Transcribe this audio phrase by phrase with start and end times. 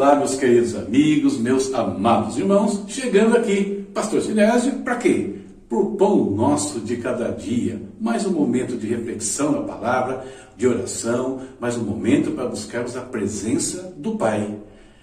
[0.00, 5.34] Olá, meus queridos amigos, meus amados irmãos, chegando aqui, Pastor Sinésio, para quê?
[5.68, 10.24] Por pão nosso de cada dia, mais um momento de reflexão na palavra,
[10.56, 14.56] de oração, mais um momento para buscarmos a presença do Pai.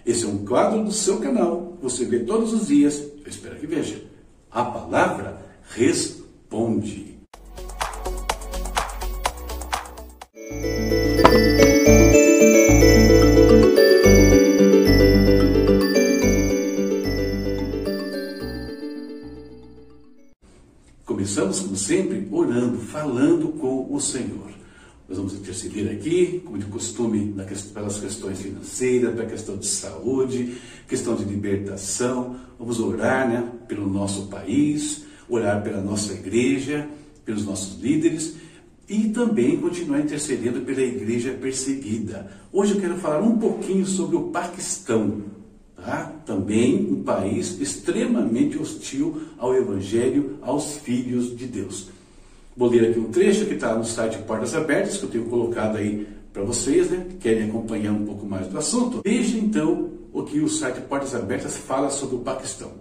[0.04, 3.68] Esse é um quadro do seu canal, você vê todos os dias, eu espero que
[3.68, 4.02] veja.
[4.50, 5.38] A palavra
[5.76, 7.07] responde.
[22.98, 24.50] Falando com o Senhor.
[25.08, 27.34] Nós vamos interceder aqui, como de costume,
[27.74, 30.58] pelas questões financeiras, pela questão de saúde,
[30.88, 32.36] questão de libertação.
[32.58, 36.90] Vamos orar né, pelo nosso país, orar pela nossa igreja,
[37.24, 38.36] pelos nossos líderes
[38.90, 42.30] e também continuar intercedendo pela igreja perseguida.
[42.52, 45.22] Hoje eu quero falar um pouquinho sobre o Paquistão.
[45.76, 46.12] Tá?
[46.26, 51.90] Também um país extremamente hostil ao Evangelho, aos filhos de Deus.
[52.58, 55.78] Vou ler aqui um trecho que está no site Portas Abertas, que eu tenho colocado
[55.78, 59.02] aí para vocês, né, que querem acompanhar um pouco mais do assunto.
[59.06, 62.72] Veja então o que o site Portas Abertas fala sobre o Paquistão.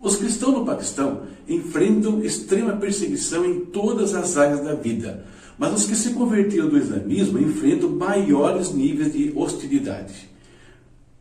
[0.00, 5.26] Os cristãos no Paquistão enfrentam extrema perseguição em todas as áreas da vida,
[5.58, 10.29] mas os que se converteram do islamismo enfrentam maiores níveis de hostilidade.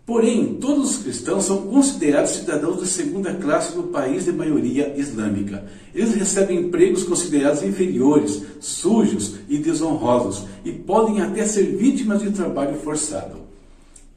[0.09, 5.63] Porém, todos os cristãos são considerados cidadãos de segunda classe no país de maioria islâmica.
[5.93, 12.79] Eles recebem empregos considerados inferiores, sujos e desonrosos e podem até ser vítimas de trabalho
[12.79, 13.37] forçado.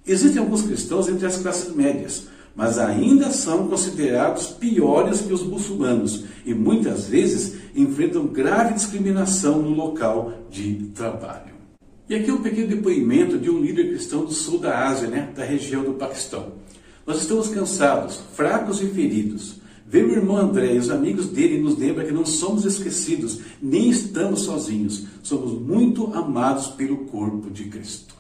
[0.07, 2.23] Existem alguns cristãos entre as classes médias,
[2.57, 9.75] mas ainda são considerados piores que os muçulmanos e muitas vezes enfrentam grave discriminação no
[9.75, 11.53] local de trabalho.
[12.09, 15.45] E aqui um pequeno depoimento de um líder cristão do sul da Ásia, né, da
[15.45, 16.53] região do Paquistão.
[17.07, 19.61] Nós estamos cansados, fracos e feridos.
[19.87, 23.91] Ver o irmão André e os amigos dele nos lembra que não somos esquecidos, nem
[23.91, 25.07] estamos sozinhos.
[25.23, 28.15] Somos muito amados pelo corpo de Cristo.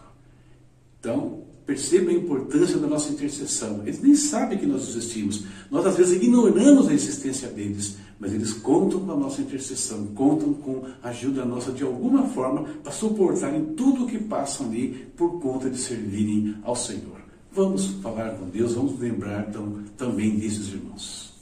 [1.00, 3.82] Então, perceba a importância da nossa intercessão.
[3.84, 5.44] Eles nem sabem que nós existimos.
[5.70, 10.54] Nós, às vezes, ignoramos a existência deles, mas eles contam com a nossa intercessão, contam
[10.54, 15.40] com a ajuda nossa de alguma forma para suportarem tudo o que passam ali por
[15.40, 17.20] conta de servirem ao Senhor.
[17.50, 21.32] Vamos falar com Deus, vamos lembrar então, também desses irmãos.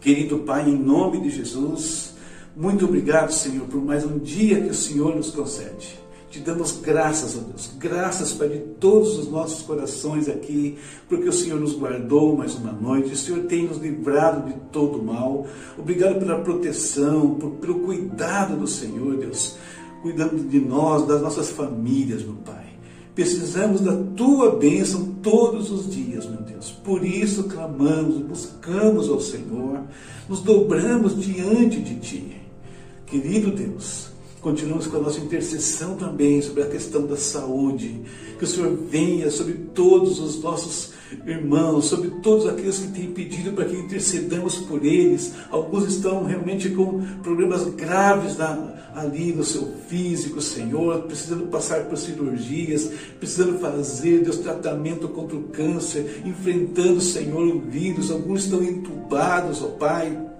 [0.00, 2.14] Querido Pai, em nome de Jesus,
[2.56, 5.96] muito obrigado, Senhor, por mais um dia que o Senhor nos concede.
[6.32, 11.32] Te damos graças, ó Deus, graças, Pai, de todos os nossos corações aqui, porque o
[11.32, 15.46] Senhor nos guardou mais uma noite, o Senhor tem nos livrado de todo mal.
[15.78, 19.58] Obrigado pela proteção, por, pelo cuidado do Senhor, Deus,
[20.00, 22.78] cuidando de nós, das nossas famílias, meu Pai.
[23.14, 26.70] Precisamos da tua bênção todos os dias, meu Deus.
[26.70, 29.82] Por isso clamamos, buscamos ao Senhor,
[30.26, 32.36] nos dobramos diante de Ti.
[33.04, 34.11] Querido Deus,
[34.42, 38.02] Continuamos com a nossa intercessão também sobre a questão da saúde.
[38.36, 40.90] Que o Senhor venha sobre todos os nossos
[41.24, 45.32] irmãos, sobre todos aqueles que têm pedido para que intercedamos por eles.
[45.48, 51.96] Alguns estão realmente com problemas graves na, ali no seu físico, Senhor, precisando passar por
[51.96, 58.10] cirurgias, precisando fazer, Deus, tratamento contra o câncer, enfrentando, Senhor, o vírus.
[58.10, 60.31] Alguns estão entubados, ó Pai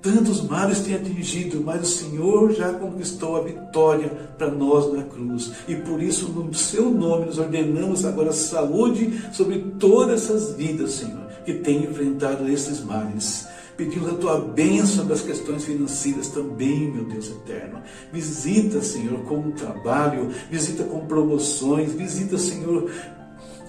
[0.00, 5.52] Tantos males têm atingido, mas o Senhor já conquistou a vitória para nós na cruz.
[5.66, 11.26] E por isso, no seu nome, nos ordenamos agora saúde sobre todas essas vidas, Senhor,
[11.44, 13.48] que têm enfrentado esses males.
[13.76, 17.80] Pedimos a tua bênção das questões financeiras também, meu Deus eterno.
[18.12, 22.90] Visita, Senhor, com o trabalho, visita com promoções, visita, Senhor,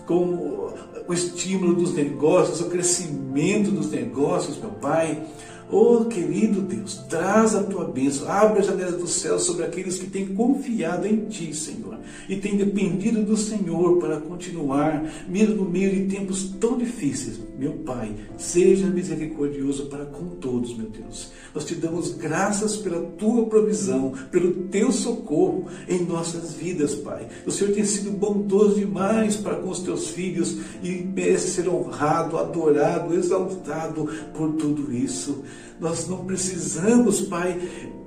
[0.07, 0.73] com
[1.07, 5.27] o estímulo dos negócios, o crescimento dos negócios, meu Pai.
[5.71, 10.10] Oh, querido Deus, traz a tua bênção, abre as janelas do céu sobre aqueles que
[10.10, 15.92] têm confiado em Ti, Senhor, e têm dependido do Senhor para continuar, mesmo no meio
[15.92, 17.39] de tempos tão difíceis.
[17.56, 21.31] Meu Pai, seja misericordioso para com todos, meu Deus.
[21.54, 27.27] Nós te damos graças pela tua provisão, pelo teu socorro em nossas vidas, Pai.
[27.45, 32.38] O Senhor tem sido bondoso demais para com os teus filhos e merece ser honrado,
[32.38, 35.44] adorado, exaltado por tudo isso.
[35.79, 37.59] Nós não precisamos, Pai,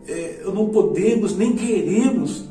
[0.07, 2.45] é, não podemos nem queremos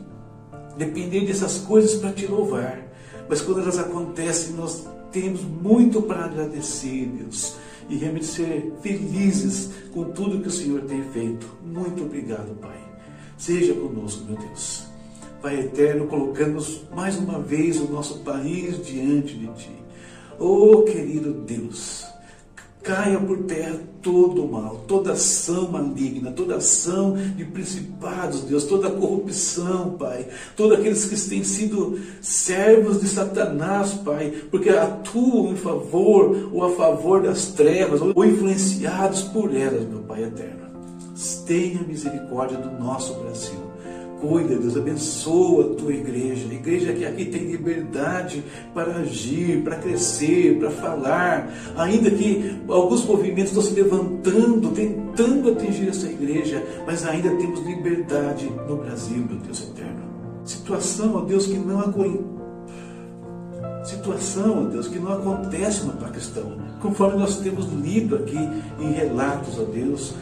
[0.77, 2.87] depender dessas coisas para te louvar.
[3.29, 7.55] Mas quando elas acontecem, nós temos muito para agradecer, Deus,
[7.89, 11.47] e realmente ser felizes com tudo que o Senhor tem feito.
[11.63, 12.77] Muito obrigado, Pai.
[13.37, 14.85] Seja conosco, meu Deus.
[15.41, 19.71] Pai eterno, colocamos mais uma vez o nosso país diante de Ti.
[20.37, 22.05] Oh, querido Deus,
[22.83, 28.89] caia por terra todo o mal, toda ação maligna, toda ação de principados, Deus, toda
[28.89, 36.49] corrupção, Pai, todos aqueles que têm sido servos de Satanás, Pai, porque atuam em favor
[36.51, 40.61] ou a favor das trevas, ou influenciados por elas, meu Pai eterno.
[41.45, 43.70] Tenha misericórdia do nosso Brasil
[44.21, 49.77] cuida, Deus, abençoa a tua igreja, a igreja que aqui tem liberdade para agir, para
[49.77, 57.05] crescer, para falar, ainda que alguns movimentos estão se levantando, tentando atingir essa igreja, mas
[57.05, 60.01] ainda temos liberdade no Brasil, meu Deus eterno.
[60.45, 62.41] Situação, ó Deus, que não acontece
[63.83, 68.37] situação, ó Deus, que não acontece no Paquistão, conforme nós temos lido aqui
[68.79, 70.13] em relatos, ó Deus,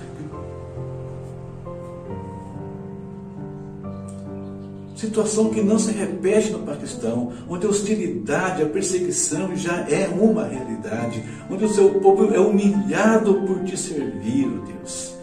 [5.00, 10.44] Situação que não se repete no Paquistão, onde a hostilidade, a perseguição já é uma
[10.44, 15.14] realidade, onde o seu povo é humilhado por te servir, ó Deus.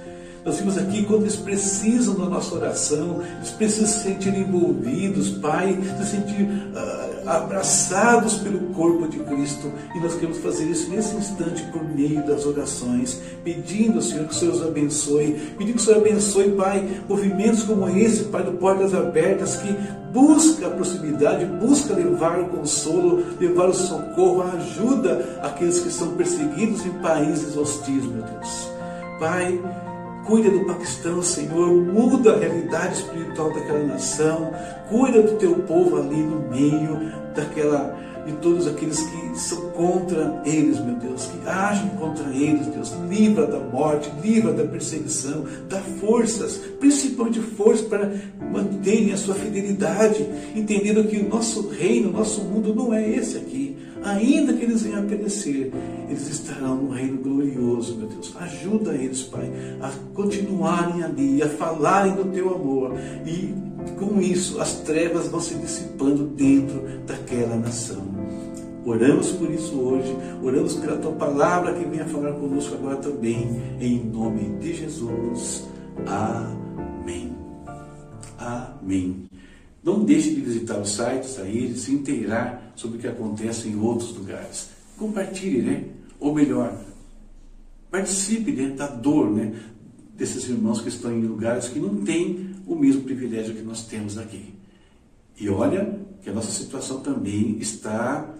[0.47, 5.79] Nós vimos aqui quando eles precisam da nossa oração, eles precisam se sentir envolvidos, Pai,
[5.99, 9.71] se sentir uh, abraçados pelo corpo de Cristo.
[9.95, 14.35] E nós queremos fazer isso nesse instante por meio das orações, pedindo ao Senhor que
[14.35, 18.53] o Senhor os abençoe, pedindo que o Senhor abençoe, Pai, movimentos como esse, Pai, do
[18.53, 19.75] Portas Abertas, que
[20.13, 26.17] busca a proximidade, busca levar o consolo, levar o socorro, a ajuda àqueles que são
[26.17, 28.71] perseguidos em países hostis, meu Deus.
[29.19, 29.61] Pai,
[30.27, 34.53] Cuida do Paquistão, Senhor, muda a realidade espiritual daquela nação,
[34.89, 37.97] cuida do teu povo ali no meio daquela
[38.27, 42.93] de todos aqueles que são contra eles, meu Deus, que agem contra eles, Deus.
[43.09, 48.13] Livra da morte, livra da perseguição, dá forças, principalmente forças para
[48.53, 53.37] manterem a sua fidelidade, entendendo que o nosso reino, o nosso mundo não é esse
[53.37, 53.66] aqui
[54.07, 55.71] ainda que eles venham a perecer,
[56.09, 58.35] eles estarão no reino glorioso, meu Deus.
[58.37, 59.51] Ajuda eles, Pai,
[59.81, 62.95] a continuarem ali, a falarem do teu amor.
[63.27, 63.55] E
[63.99, 68.07] com isso, as trevas vão se dissipando dentro daquela nação.
[68.85, 73.99] Oramos por isso hoje, oramos pela tua palavra que venha falar conosco agora também, em
[73.99, 75.67] nome de Jesus.
[76.07, 77.35] Amém.
[78.39, 79.25] Amém.
[79.83, 83.81] Não deixe de visitar os sites aí, de se inteirar sobre o que acontece em
[83.81, 84.69] outros lugares.
[84.97, 85.85] Compartilhe, né?
[86.21, 86.79] Ou melhor,
[87.91, 89.59] participe né, da dor né,
[90.15, 94.17] desses irmãos que estão em lugares que não têm o mesmo privilégio que nós temos
[94.17, 94.55] aqui.
[95.39, 98.35] E olha que a nossa situação também está,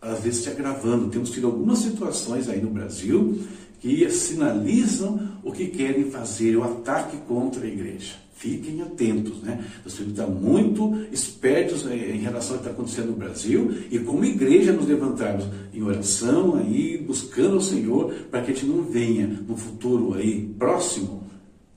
[0.00, 1.08] às vezes, se agravando.
[1.08, 3.40] Temos tido algumas situações aí no Brasil
[3.80, 8.14] que sinalizam o que querem fazer, o ataque contra a igreja.
[8.34, 9.64] Fiquem atentos, né?
[9.82, 13.74] Nós temos que estar muito espertos eh, em relação ao que está acontecendo no Brasil
[13.90, 18.66] e como igreja nos levantarmos em oração aí, buscando o Senhor, para que a gente
[18.66, 21.24] não venha no futuro aí próximo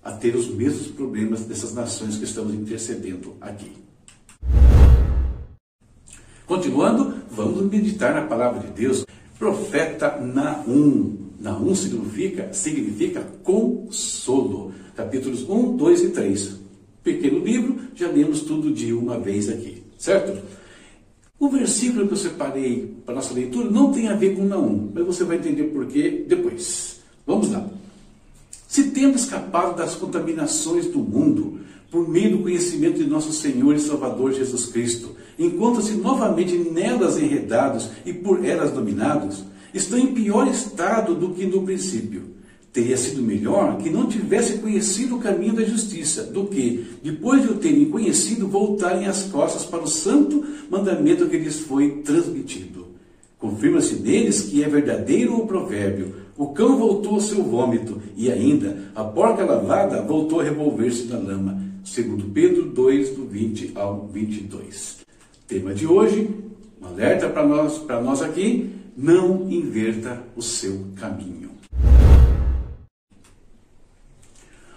[0.03, 3.71] a ter os mesmos problemas dessas nações que estamos intercedendo aqui.
[6.45, 9.05] Continuando, vamos meditar na palavra de Deus.
[9.37, 11.28] Profeta Naum.
[11.39, 14.73] Naum significa, significa consolo.
[14.95, 16.59] Capítulos 1, 2 e 3.
[17.03, 20.41] Pequeno livro, já lemos tudo de uma vez aqui, certo?
[21.39, 25.05] O versículo que eu separei para nossa leitura não tem a ver com Naum, mas
[25.05, 26.99] você vai entender por quê depois.
[27.25, 27.65] Vamos lá.
[28.67, 33.79] Se temos escapado das contaminações do mundo por meio do conhecimento de nosso Senhor e
[33.79, 41.15] Salvador Jesus Cristo, enquanto-se novamente nelas enredados e por elas dominados, estão em pior estado
[41.15, 42.23] do que no princípio.
[42.71, 47.49] Teria sido melhor que não tivesse conhecido o caminho da justiça, do que, depois de
[47.49, 52.87] o terem conhecido, voltarem as costas para o santo mandamento que lhes foi transmitido.
[53.39, 58.91] Confirma-se neles que é verdadeiro o provérbio: o cão voltou ao seu vômito, e ainda
[58.93, 61.59] a porca lavada voltou a revolver-se na lama.
[61.83, 64.97] Segundo Pedro 2, do 20 ao 22.
[65.47, 66.29] Tema de hoje,
[66.81, 68.69] um alerta para nós, para nós aqui,
[69.01, 71.51] não inverta o seu caminho.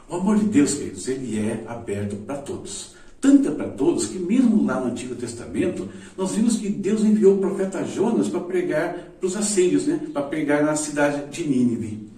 [0.09, 2.95] O amor de Deus, queridos, ele é aberto para todos.
[3.21, 7.35] Tanto é para todos que, mesmo lá no Antigo Testamento, nós vimos que Deus enviou
[7.35, 10.01] o profeta Jonas para pregar para os assírios, né?
[10.13, 12.09] para pregar na cidade de Nínive.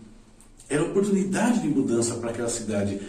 [0.68, 3.00] Era oportunidade de mudança para aquela cidade.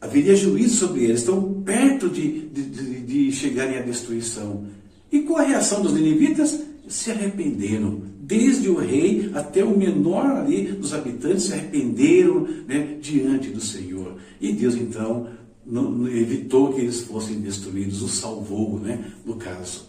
[0.00, 4.66] Haveria juízo sobre eles, estão perto de, de, de, de chegarem à destruição.
[5.10, 6.60] E qual a reação dos ninivitas?
[6.88, 13.50] Se arrependeram, desde o rei até o menor ali dos habitantes se arrependeram né, diante
[13.50, 14.16] do Senhor.
[14.40, 15.28] E Deus então
[15.64, 19.86] não, não, evitou que eles fossem destruídos, os salvou, né, no caso.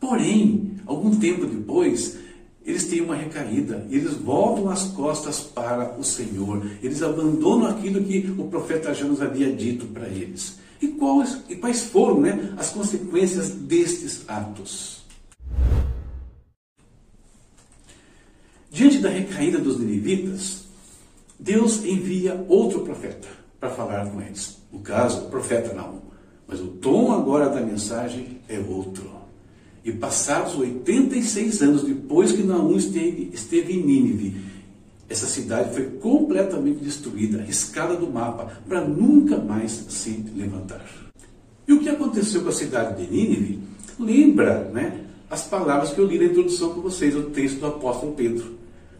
[0.00, 2.18] Porém, algum tempo depois,
[2.64, 8.32] eles têm uma recaída, eles voltam as costas para o Senhor, eles abandonam aquilo que
[8.36, 10.58] o profeta Jonas havia dito para eles.
[10.82, 14.95] E quais, e quais foram né, as consequências destes atos?
[19.26, 20.64] Diante da recaída dos ninivitas,
[21.38, 23.28] Deus envia outro profeta
[23.58, 24.58] para falar com eles.
[24.72, 26.00] No caso, o profeta Naum.
[26.46, 29.10] Mas o tom agora da mensagem é outro.
[29.84, 34.36] E passados 86 anos depois que Naum esteve, esteve em Nínive,
[35.08, 40.84] essa cidade foi completamente destruída, riscada do mapa, para nunca mais se levantar.
[41.66, 43.60] E o que aconteceu com a cidade de Nínive?
[43.98, 48.14] Lembra né, as palavras que eu li na introdução com vocês, o texto do apóstolo
[48.14, 48.55] Pedro.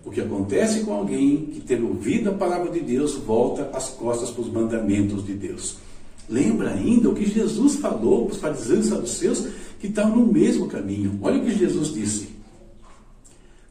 [0.07, 4.31] O que acontece com alguém que, tendo ouvido a palavra de Deus, volta as costas
[4.31, 5.79] para os mandamentos de Deus.
[6.31, 9.47] Lembra ainda o que Jesus falou para os fariseus e saduceus
[9.81, 11.19] que estavam no mesmo caminho.
[11.21, 12.29] Olha o que Jesus disse.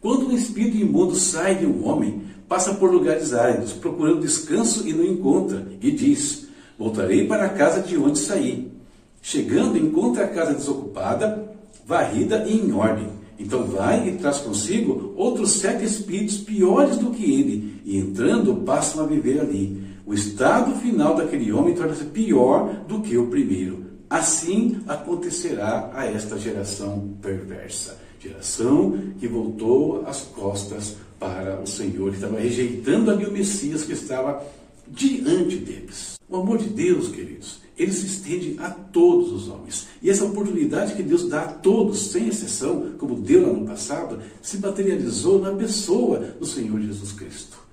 [0.01, 4.91] Quando um espírito imundo sai de um homem, passa por lugares áridos, procurando descanso e
[4.91, 8.69] não encontra, e diz: Voltarei para a casa de onde saí.
[9.21, 11.49] Chegando, encontra a casa desocupada,
[11.87, 13.14] varrida e em ordem.
[13.37, 19.03] Então vai e traz consigo outros sete espíritos piores do que ele, e entrando passam
[19.03, 19.83] a viver ali.
[20.05, 23.85] O estado final daquele homem torna-se pior do que o primeiro.
[24.09, 27.97] Assim acontecerá a esta geração perversa.
[28.19, 33.93] Geração que voltou as costas para o Senhor, que estava rejeitando ali o Messias que
[33.93, 34.43] estava
[34.87, 36.15] diante deles.
[36.29, 39.87] O amor de Deus, queridos, ele se estende a todos os homens.
[40.01, 44.19] E essa oportunidade que Deus dá a todos, sem exceção, como deu lá no passado,
[44.41, 47.65] se materializou na pessoa do Senhor Jesus Cristo.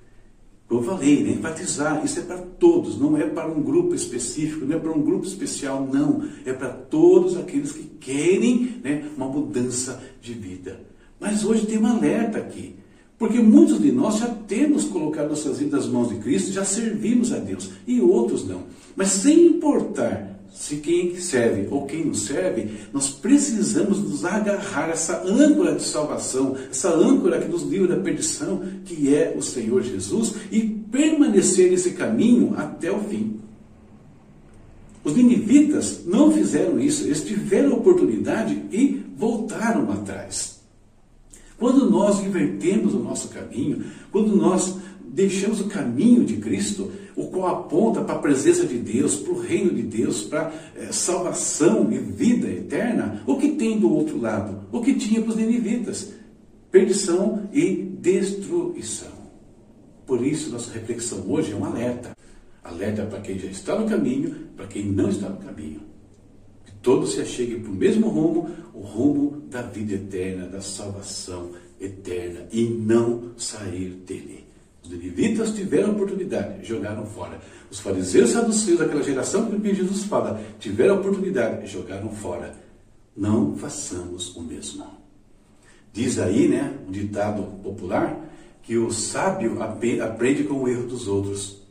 [0.70, 1.34] Eu falei, né?
[1.34, 5.02] batizar, isso é para todos, não é para um grupo específico, não é para um
[5.02, 6.26] grupo especial, não.
[6.46, 10.80] É para todos aqueles que querem né, uma mudança de vida.
[11.20, 12.76] Mas hoje tem um alerta aqui.
[13.22, 17.32] Porque muitos de nós já temos colocado nossas vidas nas mãos de Cristo, já servimos
[17.32, 18.64] a Deus, e outros não.
[18.96, 24.90] Mas sem importar se quem serve ou quem não serve, nós precisamos nos agarrar a
[24.90, 29.82] essa âncora de salvação, essa âncora que nos livra da perdição, que é o Senhor
[29.82, 33.38] Jesus, e permanecer nesse caminho até o fim.
[35.04, 40.51] Os ninivitas não fizeram isso, eles tiveram a oportunidade e voltaram atrás.
[41.62, 47.46] Quando nós invertemos o nosso caminho, quando nós deixamos o caminho de Cristo, o qual
[47.46, 51.98] aponta para a presença de Deus, para o reino de Deus, para é, salvação e
[51.98, 54.66] vida eterna, o que tem do outro lado?
[54.72, 56.12] O que tinha para os ninivitas?
[56.68, 59.12] Perdição e destruição.
[60.04, 62.10] Por isso, nossa reflexão hoje é um alerta.
[62.64, 65.92] Alerta para quem já está no caminho, para quem não está no caminho
[66.82, 72.46] todos se acheguem para o mesmo rumo, o rumo da vida eterna, da salvação eterna,
[72.50, 74.44] e não sair dele.
[74.82, 77.40] Os ninivitas tiveram oportunidade, jogaram fora.
[77.70, 82.54] Os fariseus e saduceus daquela geração que Jesus fala, tiveram oportunidade, jogaram fora.
[83.16, 84.84] Não façamos o mesmo.
[85.92, 88.18] Diz aí, né, um ditado popular,
[88.62, 91.62] que o sábio aprende com o erro dos outros.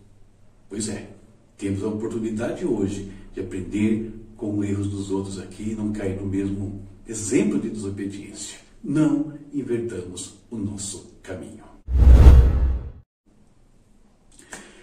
[0.69, 1.09] Pois é,
[1.57, 6.25] temos a oportunidade hoje de aprender com erros dos outros aqui e não cair no
[6.25, 8.57] mesmo exemplo de desobediência.
[8.83, 11.61] Não invertamos o nosso caminho.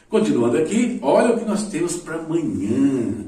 [0.09, 3.27] Continuando aqui, olha o que nós temos para amanhã.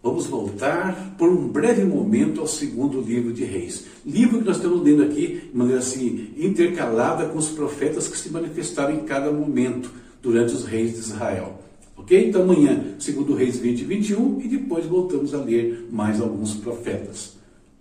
[0.00, 3.84] Vamos voltar por um breve momento ao segundo livro de Reis.
[4.06, 8.30] Livro que nós estamos lendo aqui de maneira assim, intercalada com os profetas que se
[8.30, 9.90] manifestaram em cada momento
[10.22, 11.67] durante os reis de Israel.
[12.08, 12.28] Ok?
[12.28, 17.36] Então amanhã, segundo Reis 20 e 21, e depois voltamos a ler mais alguns profetas.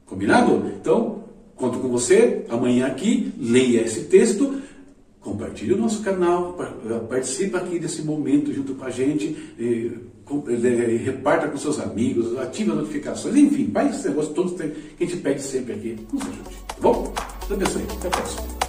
[0.06, 0.70] Combinado?
[0.80, 1.24] Então,
[1.56, 4.62] conto com você amanhã aqui, leia esse texto,
[5.22, 6.58] compartilhe o nosso canal,
[7.10, 9.26] participe aqui desse momento junto com a gente,
[9.58, 9.92] e,
[10.50, 15.08] e, reparta com seus amigos, ative as notificações, enfim, faz esse negócio todo que a
[15.08, 15.98] gente pede sempre aqui.
[16.12, 17.14] Nos ajude, tá bom?
[17.48, 17.84] Deus abençoe.
[17.98, 18.67] Até a próxima.